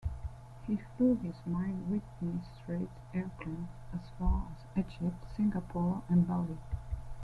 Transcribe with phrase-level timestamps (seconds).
[0.65, 6.57] He flew his Miles Whitney Straight airplane as far as Egypt, Singapore, and Bali.